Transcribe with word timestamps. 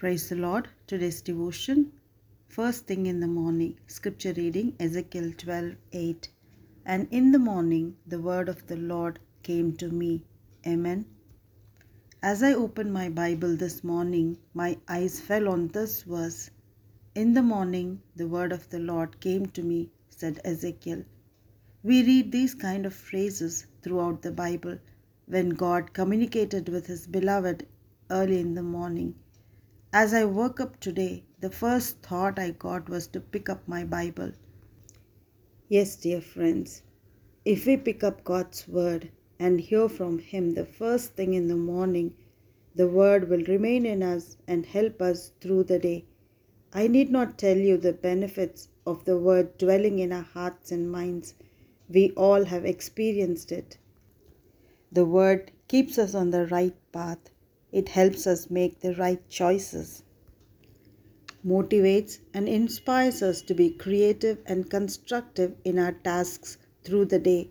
Praise 0.00 0.30
the 0.30 0.36
Lord. 0.36 0.66
Today's 0.86 1.20
devotion. 1.20 1.92
First 2.48 2.86
thing 2.86 3.04
in 3.04 3.20
the 3.20 3.26
morning. 3.26 3.78
Scripture 3.86 4.32
reading 4.32 4.74
Ezekiel 4.80 5.34
12 5.36 5.76
8. 5.92 6.30
And 6.86 7.06
in 7.10 7.32
the 7.32 7.38
morning 7.38 7.96
the 8.06 8.18
word 8.18 8.48
of 8.48 8.66
the 8.66 8.76
Lord 8.76 9.18
came 9.42 9.76
to 9.76 9.90
me. 9.90 10.24
Amen. 10.66 11.04
As 12.22 12.42
I 12.42 12.54
opened 12.54 12.94
my 12.94 13.10
Bible 13.10 13.56
this 13.56 13.84
morning, 13.84 14.38
my 14.54 14.78
eyes 14.88 15.20
fell 15.20 15.50
on 15.50 15.68
this 15.68 16.04
verse. 16.04 16.48
In 17.14 17.34
the 17.34 17.42
morning 17.42 18.00
the 18.16 18.26
word 18.26 18.52
of 18.52 18.70
the 18.70 18.78
Lord 18.78 19.20
came 19.20 19.48
to 19.48 19.62
me, 19.62 19.90
said 20.08 20.40
Ezekiel. 20.46 21.04
We 21.82 22.02
read 22.02 22.32
these 22.32 22.54
kind 22.54 22.86
of 22.86 22.94
phrases 22.94 23.66
throughout 23.82 24.22
the 24.22 24.32
Bible 24.32 24.78
when 25.26 25.50
God 25.50 25.92
communicated 25.92 26.70
with 26.70 26.86
his 26.86 27.06
beloved 27.06 27.66
early 28.08 28.40
in 28.40 28.54
the 28.54 28.62
morning. 28.62 29.14
As 29.92 30.14
I 30.14 30.24
woke 30.24 30.60
up 30.60 30.78
today, 30.78 31.24
the 31.40 31.50
first 31.50 32.00
thought 32.00 32.38
I 32.38 32.52
got 32.52 32.88
was 32.88 33.08
to 33.08 33.20
pick 33.20 33.48
up 33.48 33.66
my 33.66 33.82
Bible. 33.82 34.30
Yes, 35.68 35.96
dear 35.96 36.20
friends, 36.20 36.82
if 37.44 37.66
we 37.66 37.76
pick 37.76 38.04
up 38.04 38.22
God's 38.22 38.68
Word 38.68 39.10
and 39.40 39.60
hear 39.60 39.88
from 39.88 40.20
Him 40.20 40.54
the 40.54 40.64
first 40.64 41.14
thing 41.14 41.34
in 41.34 41.48
the 41.48 41.56
morning, 41.56 42.14
the 42.72 42.86
Word 42.86 43.28
will 43.28 43.42
remain 43.42 43.84
in 43.84 44.00
us 44.00 44.36
and 44.46 44.64
help 44.64 45.02
us 45.02 45.32
through 45.40 45.64
the 45.64 45.80
day. 45.80 46.04
I 46.72 46.86
need 46.86 47.10
not 47.10 47.36
tell 47.36 47.58
you 47.58 47.76
the 47.76 47.92
benefits 47.92 48.68
of 48.86 49.04
the 49.04 49.18
Word 49.18 49.58
dwelling 49.58 49.98
in 49.98 50.12
our 50.12 50.22
hearts 50.22 50.70
and 50.70 50.88
minds. 50.88 51.34
We 51.88 52.12
all 52.12 52.44
have 52.44 52.64
experienced 52.64 53.50
it. 53.50 53.76
The 54.92 55.04
Word 55.04 55.50
keeps 55.66 55.98
us 55.98 56.14
on 56.14 56.30
the 56.30 56.46
right 56.46 56.76
path 56.92 57.30
it 57.72 57.88
helps 57.88 58.26
us 58.26 58.50
make 58.50 58.80
the 58.80 58.94
right 58.96 59.28
choices, 59.28 60.02
motivates 61.46 62.18
and 62.34 62.48
inspires 62.48 63.22
us 63.22 63.42
to 63.42 63.54
be 63.54 63.70
creative 63.70 64.38
and 64.46 64.68
constructive 64.70 65.54
in 65.64 65.78
our 65.78 65.92
tasks 65.92 66.58
through 66.84 67.04
the 67.04 67.18
day. 67.18 67.50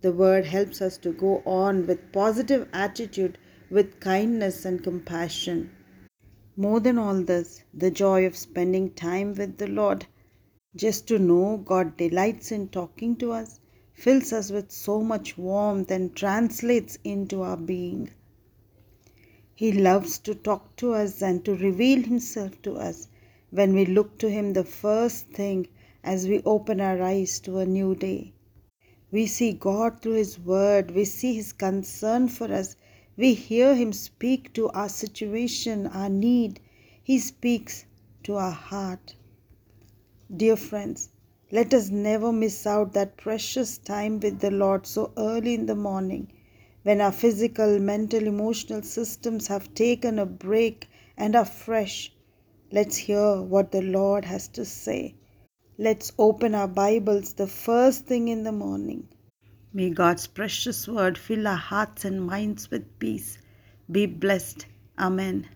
The 0.00 0.12
word 0.12 0.46
helps 0.46 0.80
us 0.80 0.96
to 0.98 1.12
go 1.12 1.42
on 1.44 1.86
with 1.86 2.12
positive 2.12 2.68
attitude, 2.72 3.36
with 3.68 3.98
kindness 4.00 4.64
and 4.64 4.82
compassion. 4.82 5.70
More 6.56 6.80
than 6.80 6.98
all 6.98 7.22
this, 7.22 7.62
the 7.74 7.90
joy 7.90 8.24
of 8.26 8.36
spending 8.36 8.92
time 8.92 9.34
with 9.34 9.58
the 9.58 9.66
Lord, 9.66 10.06
just 10.76 11.08
to 11.08 11.18
know 11.18 11.56
God 11.64 11.96
delights 11.96 12.52
in 12.52 12.68
talking 12.68 13.16
to 13.16 13.32
us, 13.32 13.60
fills 13.94 14.32
us 14.32 14.50
with 14.50 14.70
so 14.70 15.02
much 15.02 15.36
warmth 15.36 15.90
and 15.90 16.14
translates 16.14 16.98
into 17.02 17.42
our 17.42 17.56
being. 17.56 18.10
He 19.58 19.72
loves 19.72 20.20
to 20.20 20.36
talk 20.36 20.76
to 20.76 20.92
us 20.92 21.20
and 21.20 21.44
to 21.44 21.56
reveal 21.56 22.04
Himself 22.04 22.62
to 22.62 22.76
us 22.76 23.08
when 23.50 23.74
we 23.74 23.84
look 23.84 24.16
to 24.18 24.30
Him 24.30 24.52
the 24.52 24.62
first 24.62 25.30
thing 25.30 25.66
as 26.04 26.28
we 26.28 26.44
open 26.44 26.80
our 26.80 27.02
eyes 27.02 27.40
to 27.40 27.58
a 27.58 27.66
new 27.66 27.96
day. 27.96 28.34
We 29.10 29.26
see 29.26 29.52
God 29.52 30.00
through 30.00 30.12
His 30.12 30.38
Word, 30.38 30.92
we 30.92 31.04
see 31.04 31.34
His 31.34 31.52
concern 31.52 32.28
for 32.28 32.52
us, 32.52 32.76
we 33.16 33.34
hear 33.34 33.74
Him 33.74 33.92
speak 33.92 34.52
to 34.52 34.68
our 34.68 34.88
situation, 34.88 35.88
our 35.88 36.08
need. 36.08 36.60
He 37.02 37.18
speaks 37.18 37.84
to 38.22 38.36
our 38.36 38.52
heart. 38.52 39.16
Dear 40.32 40.54
friends, 40.54 41.08
let 41.50 41.74
us 41.74 41.90
never 41.90 42.30
miss 42.30 42.64
out 42.64 42.92
that 42.92 43.16
precious 43.16 43.76
time 43.76 44.20
with 44.20 44.38
the 44.38 44.52
Lord 44.52 44.86
so 44.86 45.10
early 45.16 45.54
in 45.54 45.66
the 45.66 45.74
morning 45.74 46.30
when 46.82 47.00
our 47.00 47.12
physical, 47.12 47.78
mental, 47.78 48.26
emotional 48.26 48.82
systems 48.82 49.46
have 49.48 49.74
taken 49.74 50.18
a 50.18 50.26
break 50.26 50.88
and 51.16 51.34
are 51.34 51.44
fresh, 51.44 52.12
let's 52.70 52.96
hear 52.96 53.42
what 53.42 53.72
the 53.72 53.82
Lord 53.82 54.24
has 54.24 54.48
to 54.48 54.64
say. 54.64 55.14
Let's 55.76 56.12
open 56.18 56.54
our 56.54 56.68
Bibles 56.68 57.34
the 57.34 57.46
first 57.46 58.06
thing 58.06 58.28
in 58.28 58.42
the 58.42 58.52
morning. 58.52 59.08
May 59.72 59.90
God's 59.90 60.26
precious 60.26 60.88
word 60.88 61.18
fill 61.18 61.46
our 61.46 61.56
hearts 61.56 62.04
and 62.04 62.24
minds 62.24 62.70
with 62.70 62.98
peace. 62.98 63.38
Be 63.90 64.06
blessed. 64.06 64.66
Amen. 64.98 65.48